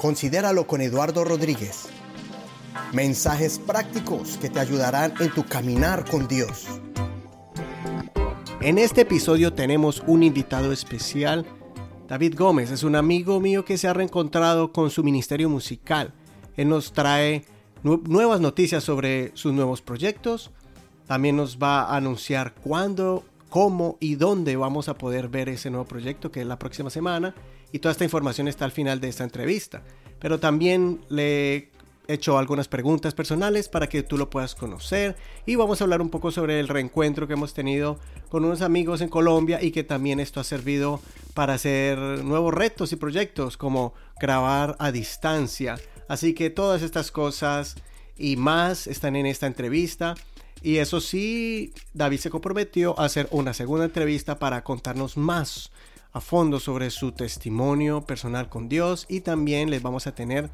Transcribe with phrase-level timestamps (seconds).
[0.00, 1.90] Considéralo con Eduardo Rodríguez.
[2.94, 6.68] Mensajes prácticos que te ayudarán en tu caminar con Dios.
[8.62, 11.44] En este episodio tenemos un invitado especial.
[12.08, 16.14] David Gómez es un amigo mío que se ha reencontrado con su ministerio musical.
[16.56, 17.44] Él nos trae
[17.82, 20.50] nuevas noticias sobre sus nuevos proyectos.
[21.06, 25.84] También nos va a anunciar cuándo, cómo y dónde vamos a poder ver ese nuevo
[25.84, 27.34] proyecto que es la próxima semana
[27.72, 29.82] y toda esta información está al final de esta entrevista.
[30.18, 31.70] Pero también le he
[32.08, 35.16] hecho algunas preguntas personales para que tú lo puedas conocer
[35.46, 39.00] y vamos a hablar un poco sobre el reencuentro que hemos tenido con unos amigos
[39.00, 41.00] en Colombia y que también esto ha servido
[41.34, 45.78] para hacer nuevos retos y proyectos como grabar a distancia.
[46.08, 47.76] Así que todas estas cosas
[48.18, 50.14] y más están en esta entrevista.
[50.62, 55.70] Y eso sí, David se comprometió a hacer una segunda entrevista para contarnos más
[56.12, 60.50] a fondo sobre su testimonio personal con Dios y también les vamos a tener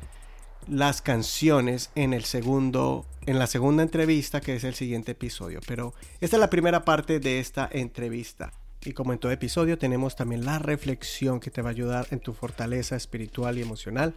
[0.68, 5.60] las canciones en el segundo en la segunda entrevista que es el siguiente episodio.
[5.66, 8.52] Pero esta es la primera parte de esta entrevista.
[8.84, 12.20] Y como en todo episodio tenemos también la reflexión que te va a ayudar en
[12.20, 14.14] tu fortaleza espiritual y emocional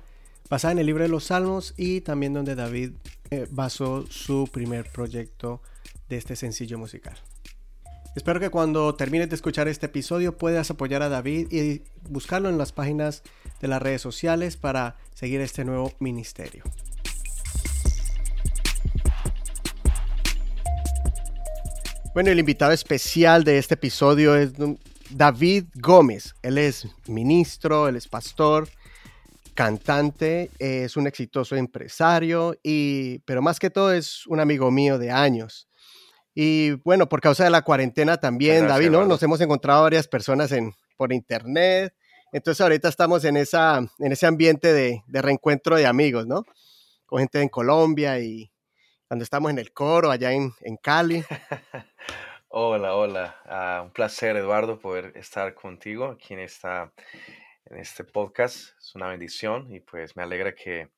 [0.50, 2.92] basada en el libro de los salmos y también donde David
[3.30, 5.62] eh, basó su primer proyecto
[6.08, 7.17] de este sencillo musical
[8.20, 12.58] Espero que cuando termines de escuchar este episodio puedas apoyar a David y buscarlo en
[12.58, 13.23] las páginas
[13.61, 16.66] de las redes sociales para seguir este nuevo ministerio.
[22.14, 24.52] Bueno, el invitado especial de este episodio es
[25.11, 26.36] David Gómez.
[26.42, 28.67] Él es ministro, él es pastor,
[29.54, 35.09] cantante, es un exitoso empresario y, pero más que todo es un amigo mío de
[35.09, 35.69] años.
[36.34, 39.06] Y bueno, por causa de la cuarentena también, David, ¿no?
[39.06, 41.94] Nos hemos encontrado varias personas en, por internet.
[42.32, 46.44] Entonces ahorita estamos en, esa, en ese ambiente de, de reencuentro de amigos, ¿no?
[47.06, 48.52] Con gente en Colombia y
[49.08, 51.23] cuando estamos en el coro allá en, en Cali.
[52.50, 53.36] hola, hola.
[53.45, 56.94] Ah, un placer, Eduardo, poder estar contigo aquí en, esta,
[57.66, 58.78] en este podcast.
[58.80, 60.89] Es una bendición y pues me alegra que,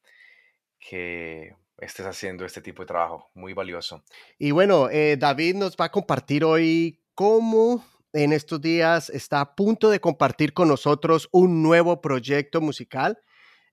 [0.77, 4.03] que estés haciendo este tipo de trabajo, muy valioso.
[4.37, 7.83] Y bueno, eh, David nos va a compartir hoy cómo
[8.13, 13.17] en estos días está a punto de compartir con nosotros un nuevo proyecto musical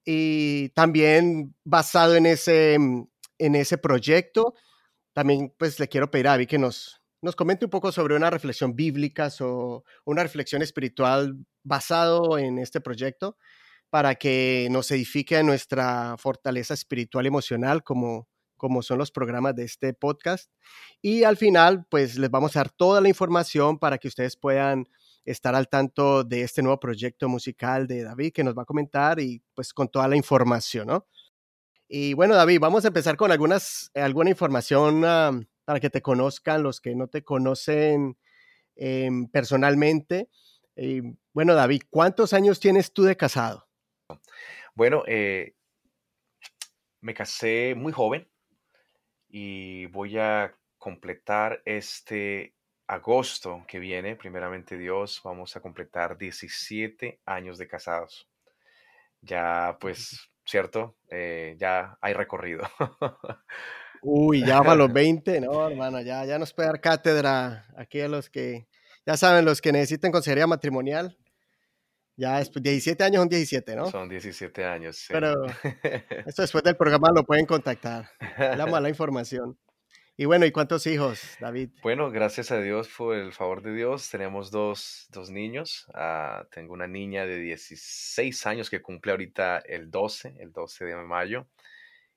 [0.05, 3.09] y también basado en ese, mm,
[3.39, 4.55] en ese proyecto,
[5.13, 8.31] también pues le quiero pedir a David que nos, nos comente un poco sobre una
[8.31, 13.37] reflexión bíblica o una reflexión espiritual basado en este proyecto
[13.91, 19.65] para que nos edifique nuestra fortaleza espiritual y emocional como, como son los programas de
[19.65, 20.51] este podcast.
[21.01, 24.89] Y al final, pues les vamos a dar toda la información para que ustedes puedan
[25.25, 29.21] estar al tanto de este nuevo proyecto musical de David que nos va a comentar
[29.21, 31.07] y pues con toda la información, ¿no?
[31.89, 35.33] Y bueno, David, vamos a empezar con algunas, alguna información ah,
[35.65, 38.19] para que te conozcan los que no te conocen
[38.77, 40.29] em, personalmente.
[41.33, 43.68] bueno, David, ¿cuántos años tienes tú de casado?
[44.79, 45.57] Bueno, eh,
[47.01, 48.29] me casé muy joven
[49.29, 52.55] y voy a completar este
[52.87, 58.31] agosto que viene, primeramente Dios, vamos a completar 17 años de casados.
[59.21, 60.97] Ya, pues, ¿cierto?
[61.11, 62.63] Eh, ya hay recorrido.
[64.03, 68.07] Uy, ya para los 20, no, hermano, ya, ya nos puede dar cátedra aquí a
[68.07, 68.69] los que,
[69.05, 71.19] ya saben, los que necesiten consejería matrimonial.
[72.19, 73.91] Ya es 17 años son 17, ¿no?
[73.91, 75.13] Son 17 años, sí.
[75.13, 75.35] Pero
[76.27, 78.11] esto después del programa lo pueden contactar.
[78.37, 79.57] La mala información.
[80.17, 81.71] Y bueno, ¿y cuántos hijos, David?
[81.81, 84.11] Bueno, gracias a Dios por el favor de Dios.
[84.11, 85.87] Tenemos dos, dos niños.
[85.95, 90.97] Uh, tengo una niña de 16 años que cumple ahorita el 12, el 12 de
[90.97, 91.47] mayo.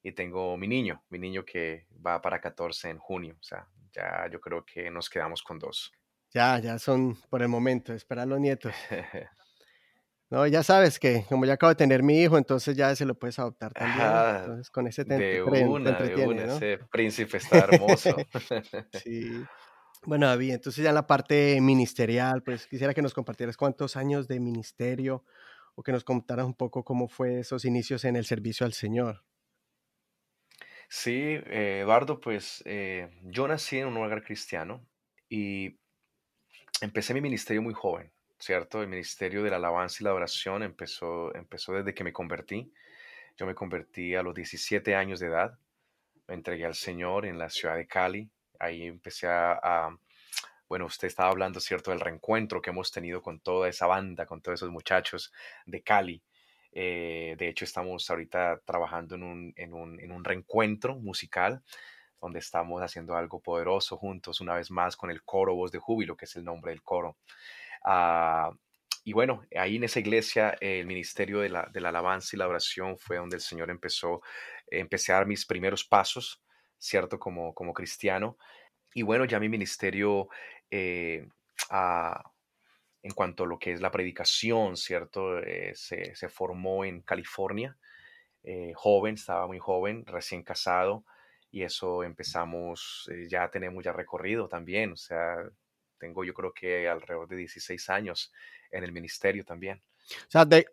[0.01, 3.35] Y tengo mi niño, mi niño que va para 14 en junio.
[3.39, 5.91] O sea, ya yo creo que nos quedamos con dos.
[6.33, 8.73] Ya, ya son por el momento, esperar los nietos.
[10.31, 13.16] No, ya sabes que como ya acabo de tener mi hijo, entonces ya se lo
[13.16, 14.07] puedes adoptar también.
[14.39, 18.16] entonces con ese te, de una, de una, ese príncipe está hermoso.
[19.04, 19.44] sí.
[20.06, 24.30] Bueno, David, entonces ya en la parte ministerial, pues quisiera que nos compartieras cuántos años
[24.30, 25.25] de ministerio
[25.75, 29.25] o que nos contaras un poco cómo fue esos inicios en el servicio al Señor.
[30.88, 34.81] Sí, eh, Eduardo, pues eh, yo nací en un hogar cristiano
[35.27, 35.77] y
[36.80, 38.12] empecé mi ministerio muy joven.
[38.41, 38.81] ¿Cierto?
[38.81, 42.73] El ministerio de la alabanza y la oración empezó, empezó desde que me convertí.
[43.38, 45.57] Yo me convertí a los 17 años de edad,
[46.27, 48.29] me entregué al Señor en la ciudad de Cali.
[48.59, 49.89] Ahí empecé a,
[50.67, 54.41] bueno, usted estaba hablando, ¿cierto?, del reencuentro que hemos tenido con toda esa banda, con
[54.41, 55.31] todos esos muchachos
[55.65, 56.21] de Cali.
[56.71, 61.61] Eh, de hecho, estamos ahorita trabajando en un, en un, en un reencuentro musical
[62.19, 66.15] donde estamos haciendo algo poderoso juntos, una vez más con el coro Voz de Júbilo,
[66.15, 67.17] que es el nombre del coro.
[67.83, 68.51] Ah,
[69.04, 72.48] y bueno, ahí en esa iglesia, el ministerio de la, de la, alabanza y la
[72.48, 74.22] oración fue donde el Señor empezó,
[74.68, 76.44] empecé a dar mis primeros pasos,
[76.78, 77.19] ¿cierto?
[77.19, 78.38] Como, como cristiano.
[78.94, 80.30] Y bueno, ya mi ministerio
[80.69, 81.28] eh,
[83.04, 85.39] en cuanto a lo que es la predicación, ¿cierto?
[85.39, 87.77] Eh, se, se, formó en California,
[88.44, 91.06] eh, joven, estaba muy joven, recién casado,
[91.51, 95.36] y eso empezamos, ya tenemos ya recorrido también, o sea,
[96.01, 98.33] tengo yo creo que alrededor de 16 años
[98.71, 99.81] en el ministerio también.
[100.09, 100.65] O sea, de,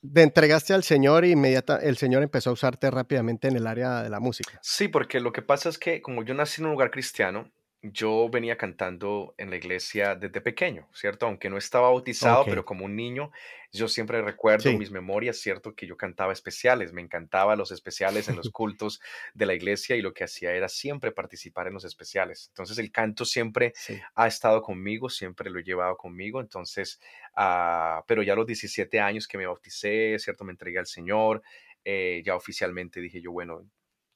[0.00, 4.02] de entregaste al Señor y inmediata, el Señor empezó a usarte rápidamente en el área
[4.02, 4.58] de la música.
[4.62, 7.52] Sí, porque lo que pasa es que como yo nací en un lugar cristiano,
[7.92, 11.26] yo venía cantando en la iglesia desde pequeño, ¿cierto?
[11.26, 13.30] Aunque no estaba bautizado, pero como un niño,
[13.72, 15.74] yo siempre recuerdo mis memorias, ¿cierto?
[15.74, 19.00] Que yo cantaba especiales, me encantaban los especiales en los cultos
[19.34, 22.46] de la iglesia y lo que hacía era siempre participar en los especiales.
[22.48, 23.72] Entonces el canto siempre
[24.14, 27.00] ha estado conmigo, siempre lo he llevado conmigo, entonces,
[27.36, 30.44] uh, pero ya a los 17 años que me bauticé, ¿cierto?
[30.44, 31.42] Me entregué al Señor,
[31.84, 33.64] eh, ya oficialmente dije yo, bueno,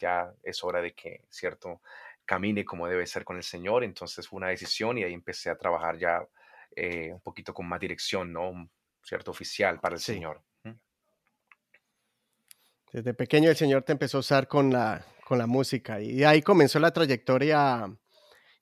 [0.01, 1.81] ya es hora de que, ¿cierto?
[2.31, 3.83] Camine como debe ser con el Señor.
[3.83, 6.25] Entonces fue una decisión y ahí empecé a trabajar ya
[6.77, 8.71] eh, un poquito con más dirección, ¿no?
[9.03, 10.41] Cierto, oficial para el Señor.
[12.93, 16.41] Desde pequeño el Señor te empezó a usar con la, con la música y ahí
[16.41, 17.89] comenzó la trayectoria.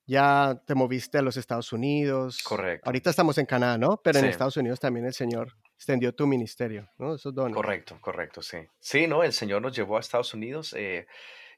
[0.07, 2.41] Ya te moviste a los Estados Unidos.
[2.41, 2.89] Correcto.
[2.89, 4.01] Ahorita estamos en Canadá, ¿no?
[4.03, 7.13] Pero en Estados Unidos también el Señor extendió tu ministerio, ¿no?
[7.13, 7.55] Esos dones.
[7.55, 8.57] Correcto, correcto, sí.
[8.79, 9.23] Sí, ¿no?
[9.23, 10.73] El Señor nos llevó a Estados Unidos.
[10.75, 11.05] Eh,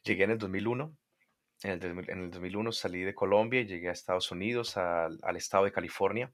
[0.04, 0.94] llegué en el 2001
[1.64, 6.32] en el, 2001 salí de Colombia y llegué a Estados Unidos, al, estado de California.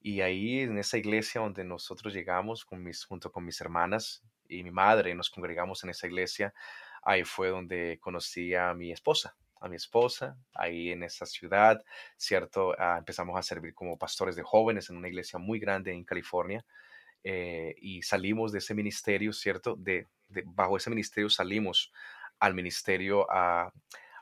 [0.00, 4.62] Y ahí en esa iglesia donde nosotros llegamos con mis, junto con mis hermanas y
[4.62, 6.54] mi madre, nos congregamos en esa iglesia,
[7.02, 11.82] ahí fue donde conocí a mi esposa, a mi esposa, ahí en esa ciudad,
[12.16, 12.74] ¿cierto?
[12.78, 16.64] Ah, empezamos a servir como pastores de jóvenes en una iglesia muy grande en California.
[17.24, 19.74] Eh, y salimos de ese ministerio, ¿cierto?
[19.76, 20.06] De,
[20.44, 21.92] bajo ese ministerio salimos
[22.38, 23.72] al ministerio a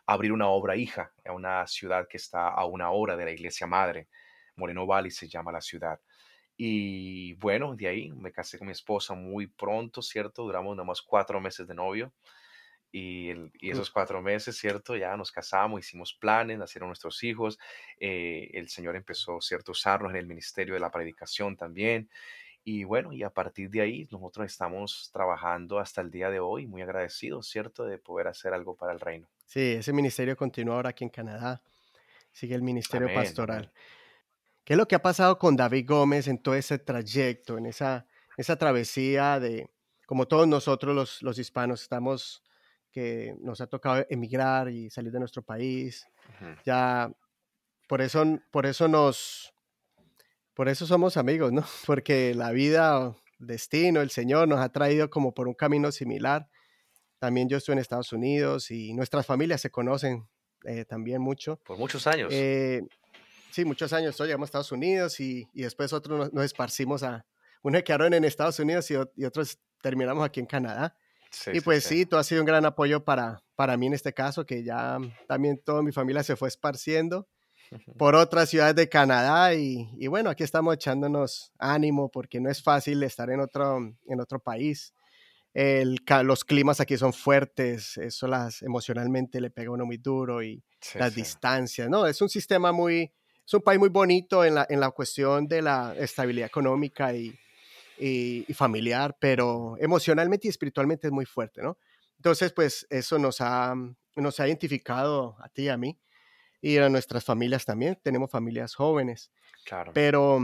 [0.06, 3.66] abrir una obra hija en una ciudad que está a una hora de la iglesia
[3.66, 4.08] madre.
[4.56, 6.00] Moreno Valley se llama la ciudad.
[6.56, 10.44] Y bueno, de ahí me casé con mi esposa muy pronto, ¿cierto?
[10.44, 12.12] Duramos nada más cuatro meses de novio.
[12.92, 14.96] Y, esos cuatro meses, ¿cierto?
[14.96, 17.58] Ya nos casamos, hicimos planes, nacieron nuestros hijos.
[17.98, 19.72] Eh, el Señor empezó, ¿cierto?
[19.72, 22.08] A usarnos en el ministerio de la predicación también.
[22.62, 26.66] Y bueno, y a partir de ahí nosotros estamos trabajando hasta el día de hoy,
[26.66, 27.84] muy agradecidos, ¿cierto?
[27.84, 29.28] De poder hacer algo para el reino.
[29.44, 31.62] Sí, ese ministerio continúa ahora aquí en Canadá.
[32.32, 33.72] Sigue el ministerio pastoral.
[34.64, 38.06] ¿Qué es lo que ha pasado con David Gómez en todo ese trayecto, en esa,
[38.36, 39.70] esa travesía de,
[40.06, 42.42] como todos nosotros los, los hispanos, estamos,
[42.90, 46.06] que nos ha tocado emigrar y salir de nuestro país?
[46.64, 47.12] Ya,
[47.88, 49.54] por eso, por eso nos,
[50.54, 51.64] por eso somos amigos, ¿no?
[51.86, 56.48] Porque la vida, destino, el Señor nos ha traído como por un camino similar
[57.18, 60.28] también yo estoy en Estados Unidos y nuestras familias se conocen
[60.64, 61.60] eh, también mucho.
[61.64, 62.30] Por muchos años.
[62.32, 62.82] Eh,
[63.50, 64.18] sí, muchos años.
[64.20, 67.24] Hoy llegamos a Estados Unidos y, y después otros nos, esparcimos a...
[67.62, 70.96] Unos quedaron en Estados Unidos y, y otros terminamos aquí en Canadá.
[71.52, 74.46] y pues sí, todo ha sido un gran apoyo para, para mí en este caso,
[74.46, 77.28] que ya también toda mi familia se fue esparciendo
[77.98, 82.62] por otras ciudades de Canadá y, y, bueno, aquí estamos echándonos ánimo porque no es
[82.62, 84.94] fácil estar en otro, en otro país
[85.54, 90.62] los climas aquí son fuertes, eso las, emocionalmente le pega a uno muy duro y
[90.94, 92.06] las distancias, ¿no?
[92.06, 93.12] Es un sistema muy,
[93.46, 97.32] es un país muy bonito en la, en la cuestión de la estabilidad económica y,
[97.98, 101.78] y, familiar, pero emocionalmente y espiritualmente es muy fuerte, ¿no?
[102.16, 103.74] Entonces, pues eso nos ha,
[104.16, 105.98] nos ha identificado a ti y a mí
[106.60, 107.98] y a nuestras familias también.
[108.02, 109.30] Tenemos familias jóvenes.
[109.66, 109.92] Claro.
[109.94, 110.40] Pero,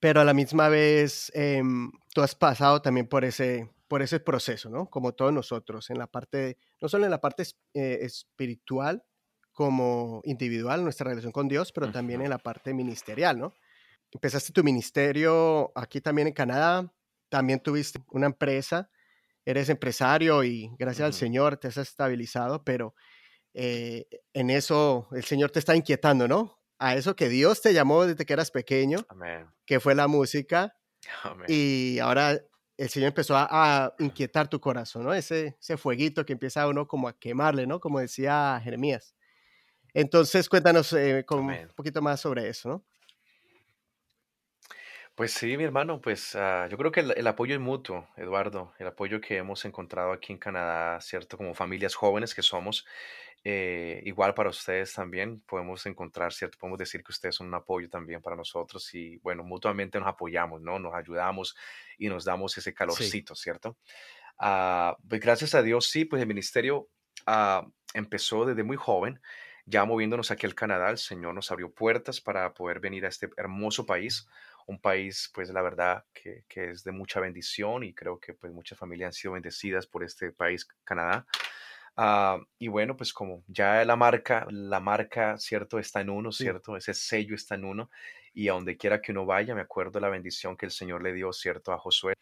[0.00, 4.68] pero a la misma vez, em, tú has pasado también por ese, por ese proceso,
[4.70, 4.90] ¿no?
[4.90, 9.04] Como todos nosotros, en la parte, no solo en la parte eh, espiritual
[9.52, 13.54] como individual, nuestra relación con Dios, pero también en la parte ministerial, ¿no?
[14.10, 16.92] Empezaste tu ministerio aquí también en Canadá,
[17.28, 18.90] también tuviste una empresa,
[19.44, 22.96] eres empresario y gracias al Señor te has estabilizado, pero
[23.52, 26.58] eh, en eso el Señor te está inquietando, ¿no?
[26.80, 29.06] A eso que Dios te llamó desde que eras pequeño,
[29.64, 30.74] que fue la música.
[31.46, 32.40] Y ahora
[32.76, 35.14] el Señor empezó a, inquietar tu corazón, ¿no?
[35.14, 37.80] Ese, ese fueguito que empieza uno como a quemarle, ¿no?
[37.80, 39.14] Como decía Jeremías.
[39.92, 42.84] Entonces, cuéntanos eh, un poquito más sobre eso, ¿no?
[45.16, 48.74] Pues sí, mi hermano, pues ah, yo creo que el, el apoyo es mutuo, Eduardo,
[48.78, 51.36] el apoyo que hemos encontrado aquí en Canadá, ¿cierto?
[51.36, 52.84] Como familias jóvenes que somos,
[53.44, 56.58] eh, igual para ustedes también podemos encontrar, ¿cierto?
[56.58, 60.60] Podemos decir que ustedes son un apoyo también para nosotros y bueno, mutuamente nos apoyamos,
[60.62, 60.80] ¿no?
[60.80, 61.56] Nos ayudamos
[61.96, 63.78] y nos damos ese Sí, calorcito, ¿cierto?
[64.38, 66.88] Ah, pues gracias a Dios, sí, pues el ministerio
[67.26, 69.20] ah, empezó desde muy joven,
[69.66, 73.30] ya moviéndonos aquí al Canadá, el Señor nos abrió puertas para poder venir a este
[73.36, 74.28] hermoso país,
[74.66, 78.52] un país, pues la verdad, que, que es de mucha bendición y creo que pues
[78.52, 81.26] muchas familias han sido bendecidas por este país, Canadá.
[81.96, 85.78] Ah, y bueno, pues como ya la marca, la marca, ¿cierto?
[85.78, 86.76] Está en uno, sí, ¿cierto?
[86.76, 87.90] Ese sello está en uno.
[88.32, 91.12] Y a donde quiera que uno vaya, me acuerdo la bendición que el Señor le
[91.12, 91.72] dio, ¿cierto?
[91.72, 92.14] A Josué,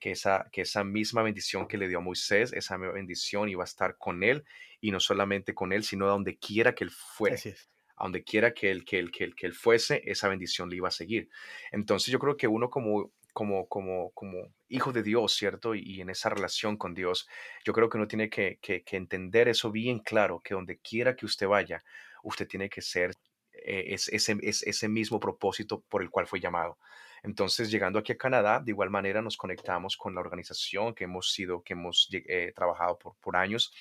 [0.00, 3.62] que esa, que esa misma bendición que le dio a Moisés, esa misma bendición iba
[3.62, 4.44] a estar con él,
[4.80, 7.36] y no solamente con él, sino a donde quiera que él fuere.
[7.36, 7.70] así es.
[8.00, 10.76] A donde quiera que él, que él, que él, que él fuese, esa bendición le
[10.76, 11.28] iba a seguir.
[11.70, 15.74] Entonces yo creo que uno como, como, como, como hijo de Dios, ¿cierto?
[15.74, 17.28] Y, y en esa relación con Dios,
[17.64, 21.14] yo creo que uno tiene que, que, que entender eso bien claro, que donde quiera
[21.14, 21.84] que usted vaya,
[22.22, 23.12] usted tiene que ser
[23.52, 26.78] eh, es, ese, es ese mismo propósito por el cual fue llamado.
[27.22, 31.32] Entonces, llegando aquí a Canadá, de igual manera nos conectamos con la organización que hemos
[31.32, 33.72] sido, que hemos eh, trabajado por, por años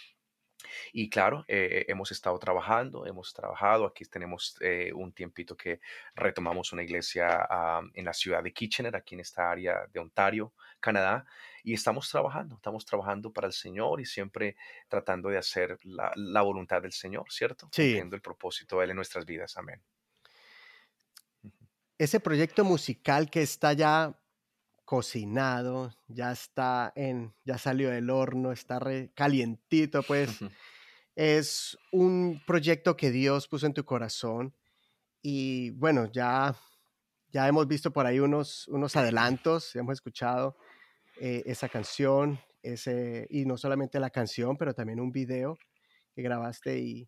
[0.91, 5.79] y claro, eh, hemos estado trabajando, hemos trabajado, aquí tenemos eh, un tiempito que
[6.15, 10.53] retomamos una iglesia ah, en la ciudad de Kitchener, aquí en esta área de Ontario,
[10.79, 11.25] Canadá,
[11.63, 14.55] y estamos trabajando, estamos trabajando para el Señor y siempre
[14.87, 17.69] tratando de hacer la, la voluntad del Señor, ¿cierto?
[17.71, 19.57] Sí, Cumpliendo el propósito de Él en nuestras vidas.
[19.57, 19.81] Amén.
[21.97, 24.18] Ese proyecto musical que está ya
[24.89, 30.39] cocinado, ya está en, ya salió del horno, está re calientito, pues
[31.15, 34.55] es un proyecto que Dios puso en tu corazón
[35.21, 36.55] y bueno, ya,
[37.31, 40.57] ya hemos visto por ahí unos, unos adelantos, hemos escuchado
[41.21, 45.59] eh, esa canción, ese, y no solamente la canción, pero también un video
[46.15, 47.07] que grabaste y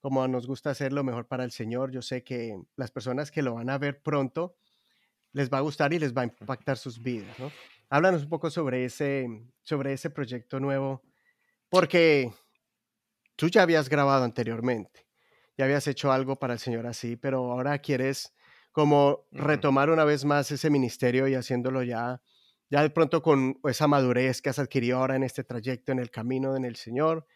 [0.00, 3.54] como nos gusta hacerlo mejor para el Señor, yo sé que las personas que lo
[3.54, 4.56] van a ver pronto
[5.32, 7.50] les va a gustar y les va a impactar sus vidas, ¿no?
[7.88, 9.26] Háblanos un poco sobre ese,
[9.62, 11.02] sobre ese proyecto nuevo,
[11.68, 12.32] porque
[13.36, 15.06] tú ya habías grabado anteriormente,
[15.56, 18.32] ya habías hecho algo para el Señor así, pero ahora quieres
[18.72, 22.22] como retomar una vez más ese ministerio y haciéndolo ya,
[22.70, 26.10] ya de pronto con esa madurez que has adquirido ahora en este trayecto, en el
[26.10, 27.26] camino en el Señor,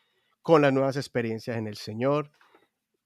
[0.40, 2.30] con las nuevas experiencias en el Señor,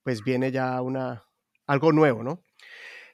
[0.04, 1.24] pues viene ya una,
[1.66, 2.44] algo nuevo, ¿no?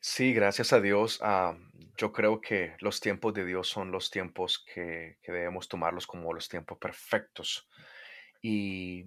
[0.09, 1.19] Sí, gracias a Dios.
[1.21, 1.57] ah,
[1.97, 6.33] yo creo que los tiempos de Dios son los tiempos que, que debemos tomarlos como
[6.33, 7.69] los tiempos perfectos.
[8.43, 9.07] Y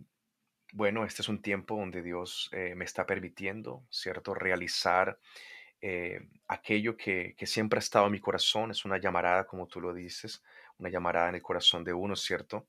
[0.74, 5.20] bueno, este es un tiempo donde Dios eh, me está permitiendo, ¿cierto?, realizar
[5.82, 8.72] eh, aquello que, que siempre ha estado en mi corazón.
[8.72, 10.44] Es una llamarada, como tú lo dices,
[10.79, 12.68] una llamarada en el corazón de uno, ¿cierto?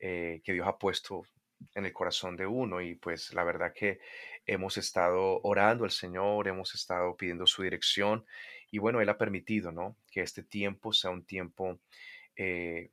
[0.00, 1.22] Eh, que Dios ha puesto
[1.74, 2.80] en el corazón de uno.
[2.80, 4.00] Y pues la verdad que
[4.52, 8.24] hemos estado orando al Señor, hemos estado pidiendo su dirección.
[8.70, 9.96] Y bueno, Él ha permitido, ¿no?
[10.10, 11.78] Que este tiempo sea un tiempo
[12.36, 12.90] eh,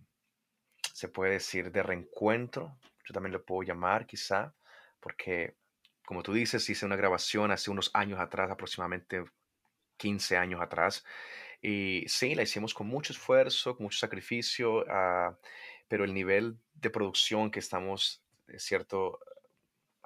[0.93, 2.77] se puede decir, de reencuentro.
[3.05, 4.53] Yo también lo puedo llamar quizá,
[4.99, 5.55] porque
[6.05, 9.23] como tú dices, hice una grabación hace unos años atrás, aproximadamente
[9.97, 11.05] 15 años atrás,
[11.61, 15.37] y sí, la hicimos con mucho esfuerzo, con mucho sacrificio, ah,
[15.87, 19.19] pero el nivel de producción que estamos, es cierto,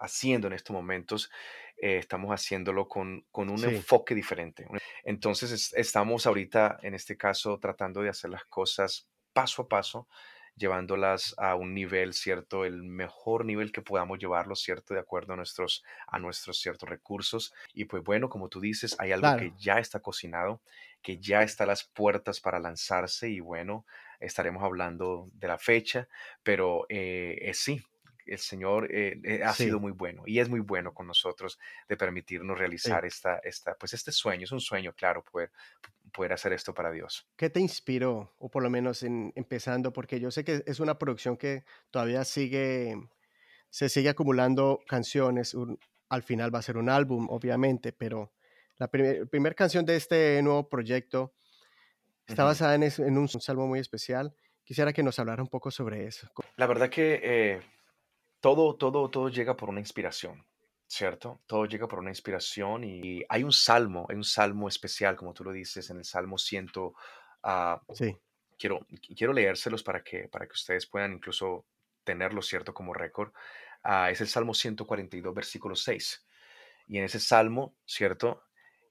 [0.01, 1.31] haciendo en estos momentos,
[1.77, 4.67] eh, estamos haciéndolo con, con un Sí, enfoque diferente.
[5.03, 10.07] Entonces, es- estamos ahorita, en este caso, tratando de hacer las cosas paso a paso,
[10.55, 12.65] llevándolas a un nivel, ¿cierto?
[12.65, 14.93] El mejor nivel que podamos llevarlo, ¿cierto?
[14.93, 17.53] De acuerdo a nuestros, a nuestros ciertos recursos.
[17.73, 20.61] Y pues bueno, como tú dices, hay algo que ya está cocinado,
[21.01, 23.85] que ya está a las puertas para lanzarse y bueno,
[24.19, 26.07] estaremos hablando de la fecha,
[26.43, 27.81] pero eh, eh, sí,
[28.33, 31.97] el Señor eh, eh, ha sido muy bueno y es muy bueno con nosotros de
[31.97, 32.59] permitirnos sí.
[32.59, 34.45] realizar esta, esta, pues este sueño.
[34.45, 35.51] Es un sueño, claro, poder,
[36.13, 37.27] poder hacer esto para Dios.
[37.35, 38.33] ¿Qué te inspiró?
[38.39, 42.23] O por lo menos en empezando, porque yo sé que es una producción que todavía
[42.23, 42.95] sigue
[43.69, 48.33] se sigue acumulando canciones, un al final va a ser un álbum, obviamente, pero
[48.77, 51.33] la primer primer canción de este nuevo proyecto
[52.27, 54.33] está basada en en un salmo muy especial.
[54.63, 56.29] Quisiera que nos hablara un poco sobre eso.
[56.55, 57.61] La verdad que eh,
[58.41, 60.45] todo, todo, todo llega por una inspiración,
[60.87, 61.41] ¿cierto?
[61.45, 65.45] Todo llega por una inspiración y hay un salmo, hay un salmo especial, como tú
[65.45, 66.71] lo dices, en el Salmo 100,
[67.43, 68.17] ah, sí,
[68.57, 71.65] quiero, quiero leérselos para que, para que ustedes puedan incluso
[72.03, 72.73] tenerlo, ¿cierto?
[72.73, 73.31] Como récord.
[73.83, 76.27] Ah, es el Salmo 142, versículo 6.
[76.87, 78.43] Y en ese salmo, ¿cierto?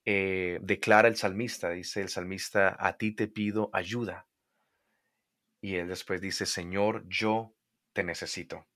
[0.04, 4.26] eh, declara el salmista, dice el salmista, a ti te pido ayuda.
[5.61, 7.54] Y él después dice, Señor, yo
[7.92, 8.66] te necesito.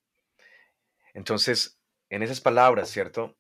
[1.14, 1.78] Entonces,
[2.10, 3.36] en esas palabras, ¿cierto?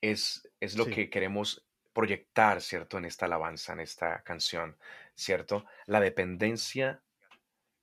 [0.00, 2.98] Es, es lo que queremos proyectar, ¿cierto?
[2.98, 4.76] En esta alabanza, en esta canción,
[5.14, 5.64] ¿cierto?
[5.86, 7.02] La dependencia,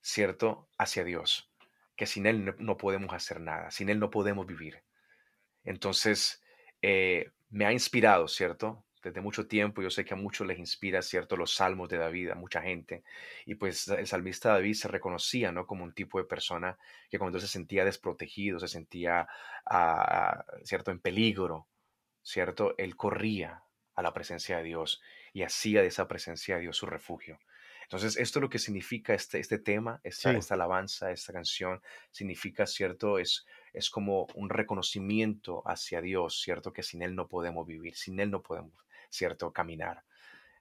[0.01, 0.69] ¿cierto?
[0.77, 1.51] Hacia Dios,
[1.95, 4.83] que sin Él no, podemos hacer nada, sin Él no podemos vivir.
[5.63, 6.43] Entonces,
[6.83, 8.85] eh, me ha inspirado, ¿cierto?
[9.03, 9.81] Desde mucho tiempo.
[9.81, 13.03] Yo sé que a muchos les inspira, ¿cierto?, los salmos de David, a mucha gente.
[13.45, 16.77] Y pues el salmista David se reconocía, ¿no?, como un tipo de persona
[17.09, 19.27] que cuando se sentía desprotegido, se sentía,
[19.65, 21.67] ah, ¿cierto?, en peligro,
[22.21, 23.63] ¿cierto?, él corría
[23.95, 25.01] a la presencia de Dios
[25.33, 27.39] y hacía de esa presencia de Dios su refugio.
[27.83, 31.81] Entonces, esto es lo que significa este, este tema, esta, esta alabanza, esta canción,
[32.11, 33.19] significa, ¿cierto?
[33.19, 36.71] Es, es como un reconocimiento hacia Dios, ¿cierto?
[36.73, 38.73] Que sin Él no podemos vivir, sin Él no podemos
[39.13, 39.53] ¿cierto?
[39.53, 40.03] Caminar.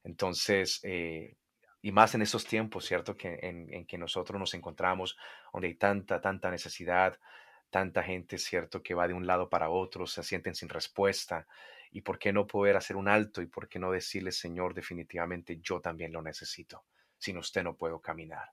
[0.04, 1.37] Entonces, eh,
[1.80, 3.16] y más en esos tiempos, ¿cierto?
[3.16, 5.16] Que en, que nosotros nos encontramos,
[5.52, 7.18] donde hay tanta, tanta necesidad,
[7.71, 8.82] tanta gente, ¿cierto?
[8.82, 11.47] Que va de un lado para otro, se sienten sin respuesta.
[11.90, 13.42] ¿Y por qué no poder hacer un alto?
[13.42, 16.85] ¿Y por qué no decirle, Señor, definitivamente yo también lo necesito?
[17.18, 18.50] Sin usted no puedo caminar.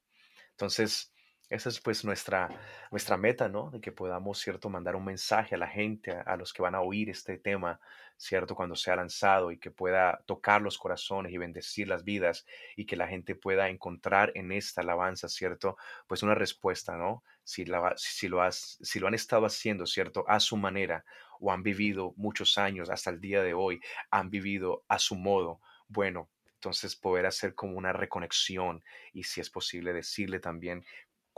[0.51, 1.13] Entonces,
[1.50, 2.50] esa es pues nuestra,
[2.91, 3.72] nuestra meta, ¿no?
[3.72, 6.82] De que podamos, ¿cierto?, mandar un mensaje a la gente, a, los que van a
[6.82, 7.79] oír este tema,
[8.18, 12.86] ¿cierto?, cuando sea lanzado y que pueda tocar los corazones y bendecir las vidas y
[12.86, 15.75] que la gente pueda encontrar en esta alabanza, ¿cierto?,
[16.08, 17.24] pues una respuesta, ¿no?
[17.44, 21.03] Si, la, si, lo, has, si lo han estado haciendo, ¿cierto?, a su manera
[21.39, 25.62] o han vivido muchos años hasta el día de hoy, han vivido a su modo,
[25.88, 26.29] bueno,
[26.60, 30.84] entonces poder hacer como una reconexión y si es posible decirle también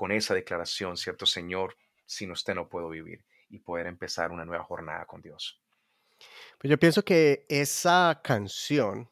[0.01, 1.77] con esa declaración, ¿cierto, Señor?
[2.07, 5.61] Sin usted no puedo vivir y poder empezar una nueva jornada con Dios.
[6.57, 9.11] Pues yo pienso que esa canción,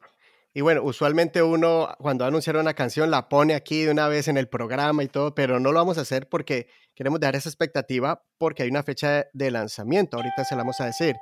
[0.52, 4.36] y bueno, usualmente uno cuando anunciar una canción la pone aquí de una vez en
[4.36, 6.66] el programa y todo, pero no lo vamos a hacer porque
[6.96, 10.86] queremos dar esa expectativa porque hay una fecha de lanzamiento, ahorita se la vamos a
[10.86, 11.14] decir.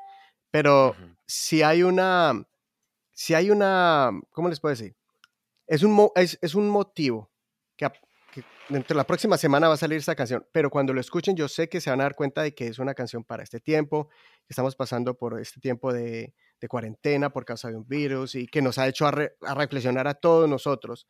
[0.50, 2.42] Pero si hay una,
[3.12, 4.96] si hay una, ¿cómo les puedo decir?
[5.66, 7.31] Es un, es, es un motivo
[7.76, 7.85] que,
[8.68, 11.48] dentro de la próxima semana va a salir esa canción, pero cuando lo escuchen yo
[11.48, 14.09] sé que se van a dar cuenta de que es una canción para este tiempo,
[14.48, 16.35] estamos pasando por este tiempo de,
[16.68, 19.12] cuarentena por causa de un virus y que nos ha hecho a,
[19.54, 21.07] reflexionar a todos nosotros.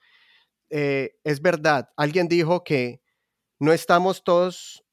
[0.71, 3.01] Eh, es verdad, alguien dijo que
[3.59, 4.85] no estamos todos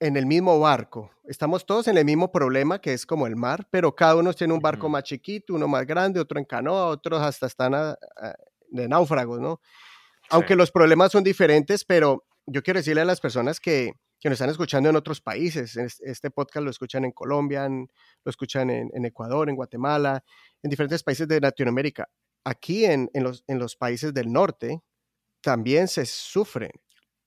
[0.00, 3.68] en el mismo barco, estamos todos en el mismo problema que es como el mar,
[3.70, 7.22] pero cada uno tiene un barco más chiquito, uno más grande, otro en canoa, otros
[7.22, 7.96] hasta están
[8.68, 9.60] de náufragos, ¿no?
[10.30, 14.36] Aunque los problemas son diferentes, pero yo quiero decirle a las personas que, que nos
[14.36, 19.48] están escuchando en otros países, este podcast lo escuchan en Colombia, lo escuchan en, Ecuador,
[19.48, 20.24] en Guatemala,
[20.62, 22.08] en diferentes países de Latinoamérica.
[22.44, 24.80] Aquí en, en, los, en los países del norte
[25.40, 26.70] también se sufre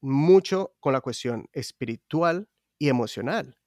[0.01, 2.47] mucho con la cuestión espiritual
[2.79, 3.57] y emocional.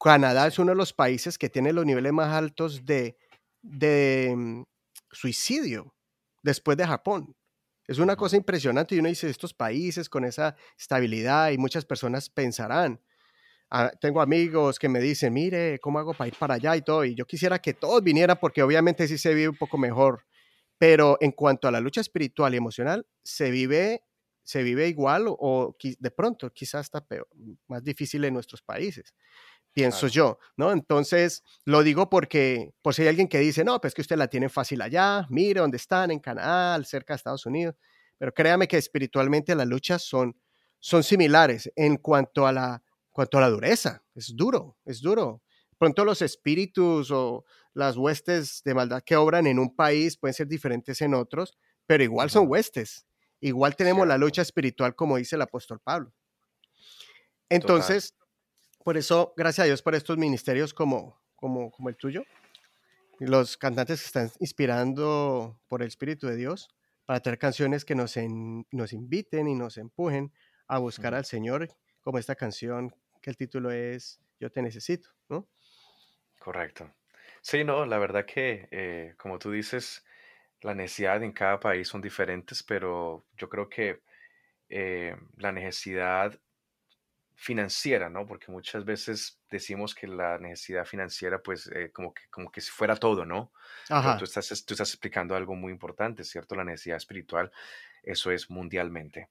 [0.00, 3.16] Canadá es uno de los países que tiene los niveles más altos de,
[3.62, 4.62] de mm,
[5.10, 5.94] suicidio
[6.42, 7.34] después de Japón.
[7.86, 12.30] Es una cosa impresionante y uno dice, estos países con esa estabilidad y muchas personas
[12.30, 13.00] pensarán,
[13.70, 17.04] ah, tengo amigos que me dicen, mire, ¿cómo hago para ir para allá y todo?
[17.04, 20.24] Y yo quisiera que todos vinieran porque obviamente sí se vive un poco mejor,
[20.78, 24.02] pero en cuanto a la lucha espiritual y emocional, se vive,
[24.42, 27.28] se vive igual o, de pronto quizás está peor,
[27.68, 29.14] más difícil en nuestros países
[29.74, 30.72] pienso yo, ¿no?
[30.72, 34.28] Entonces, lo digo porque, por si hay alguien que dice, no, pues que usted la
[34.28, 37.74] tiene fácil allá, mire dónde están, en Canadá, cerca de Estados Unidos,
[38.16, 40.38] pero créame que espiritualmente las luchas son,
[40.78, 45.42] son similares en cuanto a, la, cuanto a la dureza, es duro, es duro.
[45.76, 50.46] Pronto los espíritus o las huestes de maldad que obran en un país pueden ser
[50.46, 53.06] diferentes en otros, pero igual son huestes.
[53.40, 56.14] Igual tenemos la lucha espiritual, como dice el apóstol Pablo.
[57.48, 58.14] Entonces,
[58.84, 62.24] por eso, gracias a Dios por estos ministerios como, como, como el tuyo.
[63.18, 66.68] Los cantantes que están inspirando por el Espíritu de Dios
[67.06, 68.14] para traer canciones que nos,
[68.70, 70.32] nos inviten y nos empujen
[70.68, 71.68] a buscar al Señor,
[72.02, 75.48] como esta canción que el título es Yo te necesito, ¿no?
[76.38, 76.92] Correcto.
[77.40, 80.04] Sí, no, la verdad que, eh, como tú dices,
[80.60, 84.02] la necesidad en cada país son diferentes, pero yo creo que
[84.68, 86.38] eh, la necesidad
[87.36, 88.26] financiera, ¿no?
[88.26, 92.96] Porque muchas veces decimos que la necesidad financiera, pues, eh, como, que, como que fuera
[92.96, 93.52] todo, ¿no?
[94.00, 96.54] Pero tú estás, tú estás explicando algo muy importante, ¿cierto?
[96.54, 97.50] La necesidad espiritual,
[98.02, 99.30] eso es mundialmente,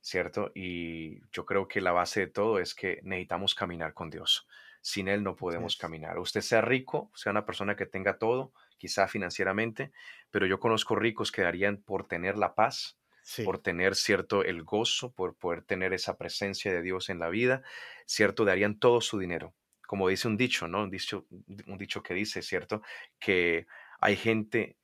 [0.00, 0.50] ¿cierto?
[0.54, 4.46] Y yo creo que la base de todo es que necesitamos caminar con Dios.
[4.80, 6.18] Sin Él no podemos caminar.
[6.18, 9.92] Usted sea rico, sea una persona que tenga todo, quizá financieramente,
[10.30, 12.98] pero yo conozco ricos que darían por tener la paz,
[13.44, 17.62] por tener cierto el gozo, por poder tener esa presencia de Dios en la vida,
[18.06, 19.54] cierto, darían todo su dinero.
[19.86, 20.82] Como dice un dicho, ¿no?
[20.82, 21.26] Un dicho,
[21.66, 22.82] un dicho que dice, ¿cierto?
[23.18, 23.66] Que
[24.00, 24.76] hay gente,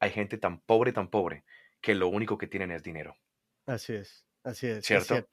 [0.00, 1.44] hay gente tan pobre, tan pobre,
[1.80, 3.16] que lo único que tienen es dinero.
[3.66, 4.84] Así es, así es.
[4.84, 5.26] ¿Cierto?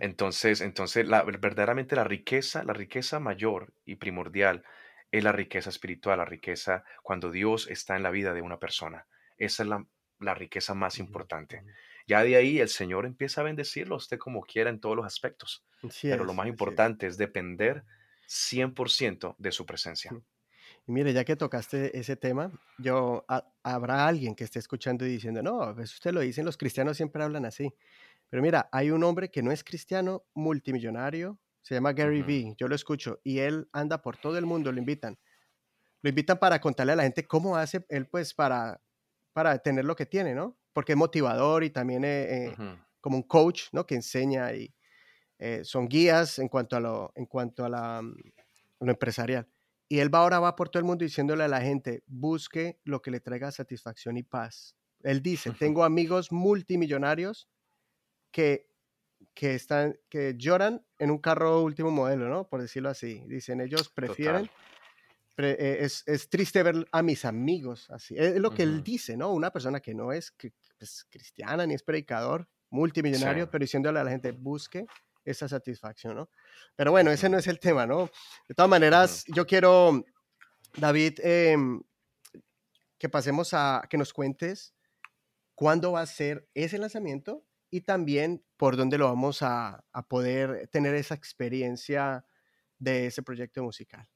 [0.00, 4.64] Entonces, entonces la, verdaderamente la riqueza, la riqueza mayor y primordial
[5.10, 9.06] es la riqueza espiritual, la riqueza cuando Dios está en la vida de una persona.
[9.38, 9.86] Esa es la,
[10.18, 11.64] la riqueza más importante.
[12.08, 15.06] Ya de ahí el Señor empieza a bendecirlo a usted como quiera en todos los
[15.06, 15.64] aspectos.
[16.02, 17.18] Pero lo más importante es.
[17.18, 17.84] depender
[18.26, 20.12] 100% de su presencia.
[20.86, 23.24] Y mire, ya que tocaste ese tema, yo
[23.62, 27.22] habrá alguien que esté escuchando y diciendo, no, eso usted lo dicen, los cristianos siempre
[27.22, 27.74] hablan así.
[28.28, 32.68] Pero mira, hay un hombre que no es cristiano, multimillonario, se llama Gary Vee, yo
[32.68, 35.18] lo escucho, y él anda por todo el mundo, lo invitan.
[36.02, 38.82] Lo invitan para contarle a la gente cómo hace él, pues, para,
[39.32, 40.57] para tener lo que tiene, ¿no?
[40.72, 42.54] Porque es motivador y también eh,
[43.00, 43.86] como un coach, ¿no?
[43.86, 44.74] Que enseña y
[45.38, 48.16] eh, son guías en cuanto a lo, en cuanto a la, mm,
[48.80, 49.48] lo empresarial.
[49.88, 53.00] Y él va ahora va por todo el mundo diciéndole a la gente, busque lo
[53.00, 54.76] que le traiga satisfacción y paz.
[55.02, 57.48] Él dice, tengo amigos multimillonarios
[58.30, 58.68] que,
[59.32, 62.48] que, están, que lloran en un carro último modelo, ¿no?
[62.48, 63.22] Por decirlo así.
[63.26, 64.50] Dicen, ellos prefieren eh,
[65.46, 68.14] es, es, triste ver a mis amigos así.
[68.16, 69.32] Es, lo que él dice, ¿no?
[69.32, 70.34] Una persona que no es
[70.78, 74.86] pues, cristiana ni es predicador, multimillonario, pero diciéndole a la gente, busque
[75.24, 76.30] esa satisfacción, ¿no?
[76.74, 78.10] Pero bueno, ese no es el tema, ¿no?
[78.48, 80.04] De todas maneras, yo quiero,
[80.76, 81.82] David, em,
[82.98, 84.74] que pasemos a que nos cuentes
[85.54, 90.68] cuándo va a ser ese lanzamiento y también por dónde lo vamos a, a poder
[90.68, 92.24] tener esa experiencia
[92.78, 94.08] de ese proyecto musical.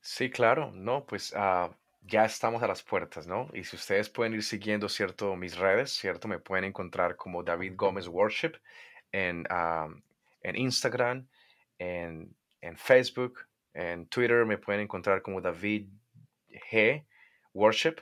[0.00, 1.70] Sí, claro, no, pues ah,
[2.02, 3.48] ya estamos a las puertas, ¿no?
[3.52, 5.36] Y si ustedes pueden ir siguiendo, ¿cierto?
[5.36, 6.26] Mis redes, ¿cierto?
[6.28, 8.52] Me pueden encontrar como David Gómez Worship
[9.12, 9.88] en, ah,
[10.42, 11.28] en Instagram,
[11.78, 13.40] en, en Facebook,
[13.74, 15.88] en Twitter me pueden encontrar como David
[16.70, 17.06] G
[17.52, 17.96] Worship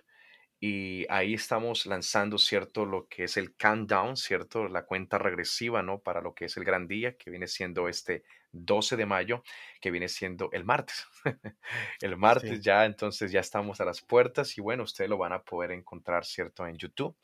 [0.61, 2.85] y ahí estamos lanzando, ¿cierto?
[2.85, 4.69] Lo que es el countdown, ¿cierto?
[4.69, 6.01] La cuenta regresiva, ¿no?
[6.01, 9.43] Para lo que es el gran día, que viene siendo este 12 de mayo,
[9.81, 11.07] que viene siendo el martes.
[12.01, 15.43] el martes ya, entonces ya estamos a las puertas y bueno, ustedes lo van a
[15.43, 16.67] poder encontrar, ¿cierto?
[16.67, 17.17] En YouTube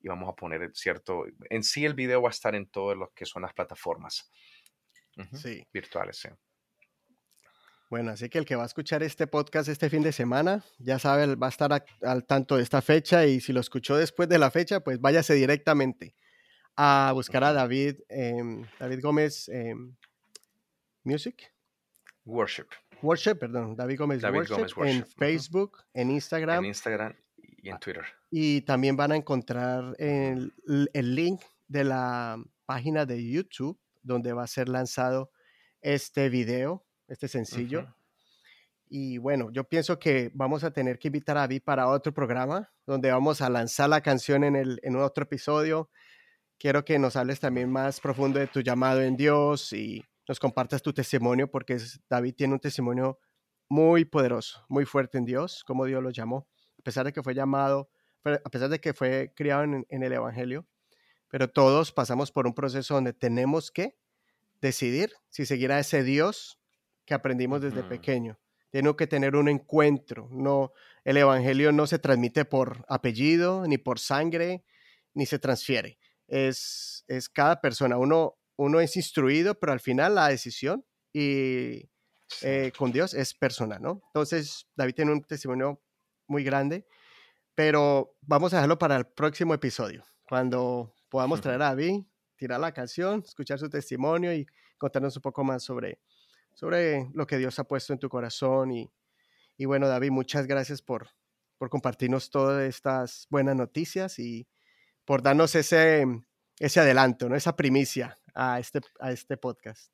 [0.00, 1.24] y vamos a poner, ¿cierto?
[1.50, 4.30] En sí el video va a estar en todo lo que son las plataformas
[5.34, 5.66] sí.
[5.72, 6.28] virtuales, sí.
[7.90, 11.00] Bueno, así que el que va a escuchar este podcast este fin de semana, ya
[11.00, 14.38] sabe, va a estar al tanto de esta fecha y si lo escuchó después de
[14.38, 16.14] la fecha, pues váyase directamente
[16.76, 19.96] a buscar a David, em, David Gómez em,
[21.04, 21.52] Music.
[22.24, 22.66] Worship.
[23.02, 26.64] Worship, perdón, David Gómez, Worship, en Facebook, en Instagram.
[26.64, 28.04] En Instagram y en Twitter.
[28.30, 34.44] Y también van a encontrar el, el link de la página de YouTube donde va
[34.44, 35.30] a ser lanzado
[35.80, 37.94] este video este sencillo.
[38.88, 42.70] Y bueno, yo pienso que vamos a tener que invitar a Vi para otro programa,
[42.86, 45.90] donde vamos a lanzar la canción en, el, en otro episodio.
[46.58, 50.80] Quiero que nos hables también más profundo de tu llamado en Dios y nos compartas
[50.80, 51.76] tu testimonio, porque
[52.08, 53.18] David tiene un testimonio
[53.68, 56.46] muy poderoso, muy fuerte en Dios, como Dios lo llamó,
[56.78, 57.90] a pesar de que fue llamado,
[58.22, 60.68] a pesar de que fue criado en, en el Evangelio,
[61.26, 63.98] pero todos pasamos por un proceso donde tenemos que
[64.60, 66.60] decidir si seguir a ese Dios
[67.06, 68.38] que aprendimos desde pequeño.
[68.70, 70.28] Tengo que tener un encuentro.
[70.30, 74.64] No, el evangelio no se transmite por apellido, ni por sangre,
[75.12, 75.98] ni se transfiere.
[76.28, 77.98] Es, es cada persona.
[77.98, 81.88] Uno, uno es instruido, pero al final la decisión y
[82.42, 84.02] eh, con Dios es personal, ¿no?
[84.08, 85.80] Entonces, David tiene un testimonio
[86.26, 86.86] muy grande,
[87.54, 92.02] pero vamos a dejarlo para el próximo episodio, cuando podamos traer a David,
[92.36, 94.46] tirar la canción, escuchar su testimonio y
[94.76, 95.98] contarnos un poco más sobre,
[96.52, 98.72] sobre lo que Dios ha puesto en tu corazón.
[98.72, 98.90] Y,
[99.56, 101.08] y bueno, David, muchas gracias por,
[101.56, 104.46] por compartirnos todas estas buenas noticias y
[105.06, 106.04] por darnos ese,
[106.58, 107.36] ese adelanto, ¿no?
[107.36, 109.92] esa primicia a este, a este podcast.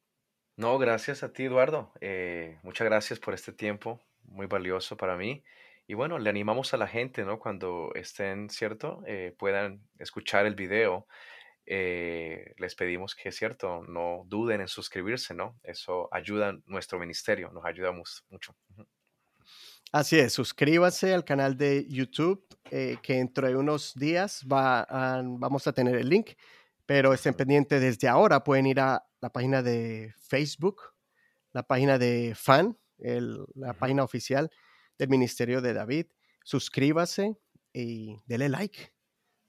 [0.57, 1.93] No, gracias a ti, Eduardo.
[2.01, 5.45] Eh, muchas gracias por este tiempo, muy valioso para mí.
[5.87, 7.39] Y bueno, le animamos a la gente, ¿no?
[7.39, 9.03] Cuando estén, ¿cierto?
[9.07, 11.07] Eh, puedan escuchar el video
[11.69, 15.59] eh, les pedimos que, cierto, no duden en suscribirse, ¿no?
[15.65, 18.55] Eso ayuda a nuestro ministerio, nos ayudamos mucho.
[19.93, 24.87] Así es, suscríbase al canal de YouTube, que dentro de unos días va
[25.23, 26.31] vamos a tener el link,
[26.87, 30.81] pero estén pendientes desde ahora, pueden ir a la página de Facebook,
[31.53, 34.51] la página de Fan, la página oficial
[34.99, 36.07] del Ministerio de David,
[36.45, 37.37] suscríbase
[37.73, 38.93] y dele like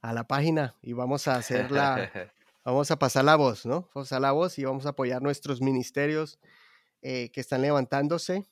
[0.02, 2.12] a la página y vamos a hacerla,
[2.66, 3.90] vamos a pasar la voz, ¿no?
[3.94, 6.40] Vamos a la voz y vamos a apoyar nuestros ministerios
[7.02, 8.46] eh, que están levantándose,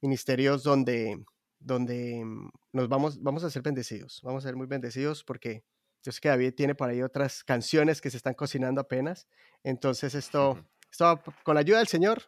[0.00, 1.24] ministerios donde,
[1.58, 5.64] donde mm, nos vamos, vamos a ser bendecidos, vamos a ser muy bendecidos porque
[6.06, 9.26] yo sé que David tiene por ahí otras canciones que se están cocinando apenas,
[9.64, 12.22] entonces esto, esto con la ayuda del Señor,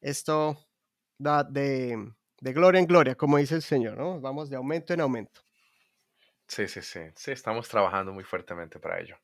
[0.00, 0.58] esto
[1.18, 4.20] da de, de gloria en gloria, como dice el Señor, ¿no?
[4.20, 5.40] Vamos de aumento en aumento.
[6.48, 6.98] Sí, sí, sí.
[7.14, 9.16] Sí, estamos trabajando muy fuertemente para ello.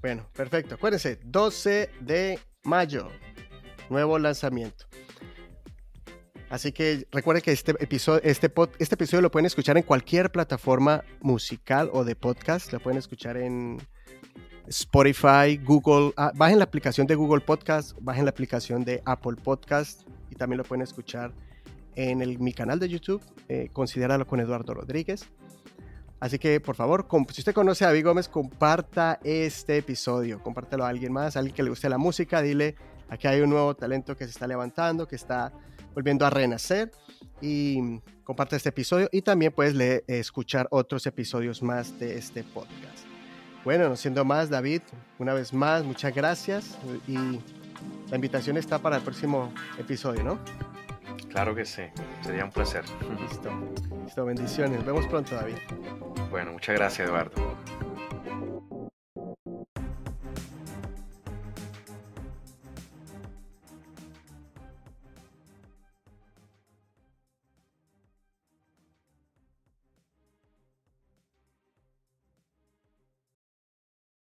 [0.00, 0.76] Bueno, perfecto.
[0.76, 3.10] Acuérdense, 12 de mayo,
[3.90, 4.86] nuevo lanzamiento.
[6.48, 11.02] Así que recuerden que este episodio, este, este episodio lo pueden escuchar en cualquier plataforma
[11.20, 12.72] musical o de podcast.
[12.72, 13.78] Lo pueden escuchar en
[14.68, 16.12] Spotify, Google.
[16.16, 20.58] Ah, bajen la aplicación de Google Podcast, bajen la aplicación de Apple Podcast y también
[20.58, 21.32] lo pueden escuchar
[21.96, 23.22] en el, mi canal de YouTube.
[23.48, 25.26] Eh, considéralo con Eduardo Rodríguez.
[26.20, 30.42] Así que, por favor, si usted conoce a David Gómez, comparta este episodio.
[30.42, 32.40] Compártelo a alguien más, a alguien que le guste la música.
[32.40, 32.76] Dile,
[33.08, 35.52] aquí hay un nuevo talento que se está levantando, que está
[35.96, 36.92] volviendo a renacer.
[37.40, 39.08] Y comparte este episodio.
[39.10, 43.06] Y también puedes leer, escuchar otros episodios más de este podcast.
[43.64, 44.82] Bueno, no siendo más, David,
[45.18, 46.78] una vez más, muchas gracias.
[47.08, 47.40] Y
[48.08, 50.38] la invitación está para el próximo episodio, ¿no?
[51.30, 51.82] Claro que sí,
[52.22, 52.84] sería un placer.
[53.20, 53.50] Listo,
[54.04, 54.78] listo, bendiciones.
[54.78, 55.56] Nos vemos pronto, David.
[56.30, 57.56] Bueno, muchas gracias, Eduardo.